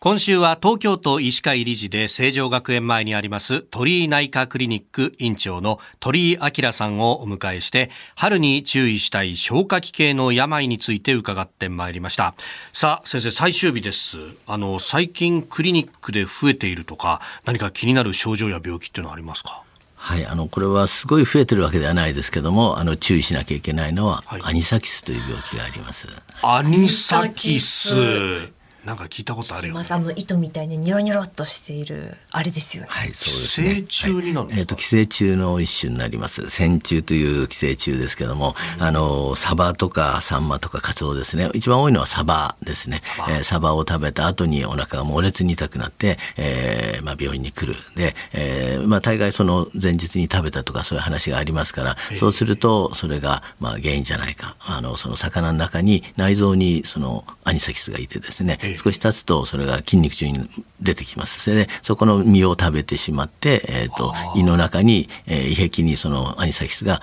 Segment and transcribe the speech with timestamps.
[0.00, 12.34] 今週は東京都医師会理事で成城学園前にあります鳥居内科クリニック院長の鳥居明さんをお迎えして春に注意したい消化器系の病について伺ってまいりました。
[12.72, 14.18] さあ先生最終日です。
[14.46, 19.64] あの最近クリニックで増えているとか何か気になる症状や病気っていうのはありますか？
[19.96, 26.06] はい、あのこれはすごい増えてるわけではないですけどもあの注意しなきゃいけないのは、はい、アニサキスという病気があります。
[26.40, 28.52] アニサキス
[28.88, 32.88] なんか聞いたことあるよ、ね、あの糸みたいにニョロニョロっとしているあれですよね。
[32.90, 33.82] はい、そうですね。
[33.86, 36.48] 寄生虫になる、はい、えっ、ー、と寄生虫の一種になります。
[36.48, 41.50] 線虫という寄生虫ですけども、うん、あのサバとかサンマとかカツオですね。
[41.52, 43.02] 一番多いのはサバですね。
[43.04, 47.78] サバ,、えー、サバを食べた後にお腹が猛烈に痛くなって、えー、まあ病院に来る。
[47.94, 54.56] で、えー、まあ大概その前日に食べたとかそういう話がありますから、そうするとそれがまあ原因じゃないか。
[54.60, 60.48] あのその魚の中に内臓にそのアニサキスがいてですね、少し経つとそれが筋肉中に
[60.80, 61.40] 出てきます。
[61.40, 67.00] それでそこの身を食べてしまって、えーと、胃の中に、えー、胃壁にそのアニサキスが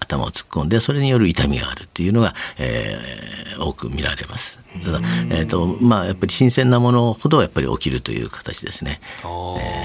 [0.00, 4.60] 頭を突っ込んでそれによる痛みがあるっていうのが、えー、多く見られます。
[4.82, 9.00] ただ、えーとまあ、やっぱり新鮮なものほどやっぱり起きるという形ですね。
[9.22, 9.24] え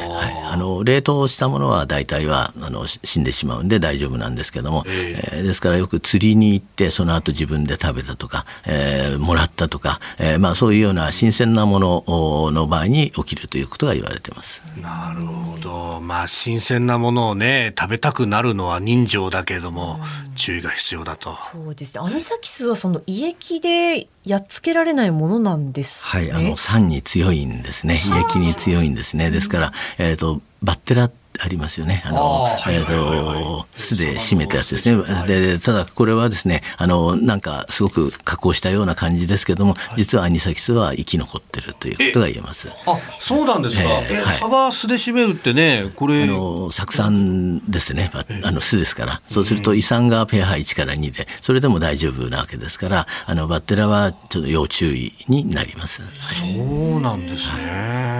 [0.09, 12.04] ーはい、あの冷凍したものは大体はあの死んでしまうんで大丈夫なんですけども、えー、ですからよく釣りに行ってその後自分で食べたとか、えー、もらったとか、えーまあ、そういうような新鮮なもの
[12.52, 14.64] の場合に起きるということが言われてます。
[14.82, 20.00] なるほど、まあ、新鮮なものをね食べたくなるのは人情だけれども、
[20.36, 21.38] 注意が必要だと。
[21.52, 27.96] そうですねアニサキスはその胃液でやっつけられないものなんです、ね、はい、あの酸に強いんですね。
[27.96, 29.32] 胃液に強いんですね。
[29.32, 32.03] ですから、えっ、ー、とバッテラありますよね。
[32.06, 35.03] あの、あえっ、と、酢で締めたやつですね。
[35.28, 42.72] で、ただこれはですね、あの、なんかすごく加工したような感じですけども、実はアニサキスは生き残ってるということが言えます。
[42.86, 43.81] あ、そうなんですか。
[43.81, 46.23] えー、サバ酢で締めるってね、これ。
[46.23, 48.11] あの、酢酸ですね。
[48.44, 49.22] あの、酢ですから。
[49.30, 56.03] そうすると胃酸が pH1 から2で、それでも大丈夫なわけですから、あの、バッテラはちょっと要注意になります。
[56.22, 58.12] そうなんですね。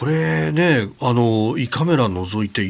[0.00, 2.62] これね、あの胃カメラ覗いて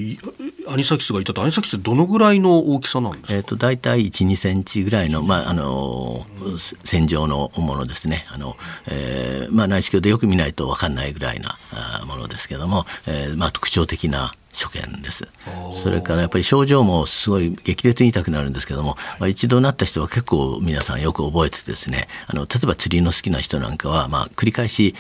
[0.66, 3.34] アニサキスがいたとアニサキスってどのぐらいの大きさなんですか？
[3.34, 8.26] えっ、と大体一二センチぐらいのまああの、うん、線状のものですね。
[8.32, 8.56] あの、
[8.88, 11.56] えー、まあ内視鏡でよく見ないとわかんないぐらいな
[12.04, 15.28] ものですけども、えー、まあ特徴的な所見です
[15.72, 24.96] それからやっぱり症状もすごい激烈に痛くなるんですけども、まあ、一度なった人は結構皆さんよく覚えてですねあの例えば釣りの好きな人なんかは、まあ、繰り返し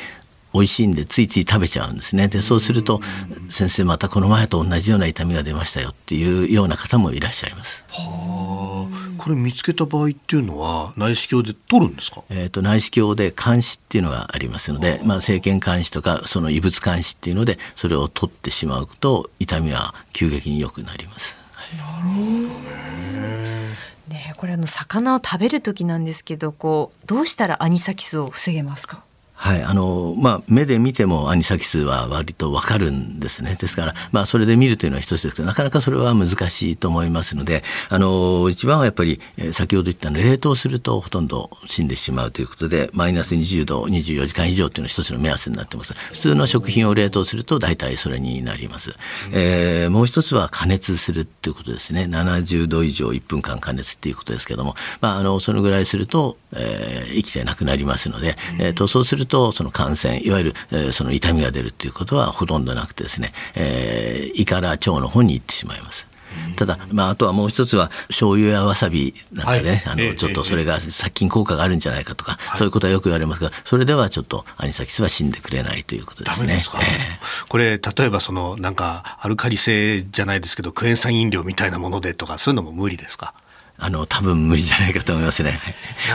[0.52, 3.00] 美味しいんでついつい食べちゃうんですねでそうすると
[3.48, 7.84] 先生またこの前と同じような痛みが出ましたよっていうような方もいらっしゃいます。
[7.88, 12.22] はあ、これ見つけた場合っていうのは内視鏡で取るんですか？
[12.30, 21.36] えっ、ー、と内視鏡で監視っていうのがありますので、まあ生検監視とかその異物監視っていうのでそれを取ってしまうと痛みは急激に良くなります。
[21.78, 23.60] なるほどね。
[24.08, 29.04] ねこれあの魚を食べる時なんですけどこうどうしたらアニサキスを防げますか？
[29.42, 33.56] はいあのまあ、目で見てもアニサキスは割とわかるんですね。
[33.58, 45.94] ですから、まあ、それで見るというのは一つですけどなかなかそれは難しいと思いますのであの一番はやっぱり、え、先ほど言ったの冷凍するとほとんど死んでしまうということでマイナス20度24時間以上というのは一つの目安になってます。
[45.94, 48.94] 普通の食品を冷凍すると大体それになります、
[49.32, 52.02] えー、もう一つは加熱するっていうことですね。
[52.02, 66.08] 70度以上1分間加熱っていうことですけども、まあ、あのそのぐらいすると、えー、生きてなくなりますので、えーとそうするとその感染いわゆる、えー、その痛みが出るということはほとんどなくてですね、えー、胃から腸の方に行ってしまいます。
[66.56, 76.58] ただ、まあ、あとはもう一つは醤油やわさびなんかでね、はい、あのちょっとそれが殺菌効果があるんじゃないかとか、はい、そういうことはよく言われますがそれではちょっとアニサキスは死んでくれないということですね。
[76.58, 83.34] すえー、これ例えばそのなんかアルカリ性じゃないですけどクエン酸飲料みたいなものでとかそういうのも無理ですか？
[83.80, 85.58] あの多分無理じゃないかと思いますね。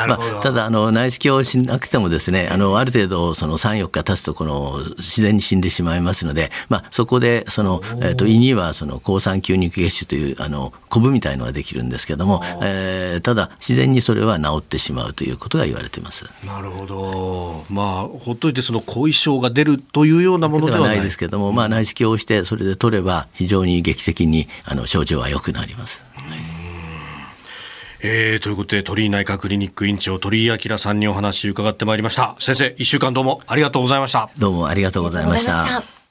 [0.08, 16.26] まあ、ただあの内視鏡をしなくてもですねあのある程度その34日経つとこの自然に死んでしまいますので、まあ、そこでその、えーと、胃にはその抗酸球肉血腫というあのコブみたいのができるんですけども、えー、ただ自然にそれは治ってしまうということが言われています。
[16.46, 17.66] なるほど。
[17.70, 26.04] まあほっといてその後遺症が出るというようなものではないですけども、まあ内視鏡をしてそれで取れば非常に劇的にあの症状は良くなります。
[28.08, 32.36] えー、ということで鳥居内科クリニック院長鳥居明さんにお話伺ってまいりました。
[32.38, 34.30] 先生一週間どうもありがとうございました。
[34.38, 36.05] どうもありがとうございました。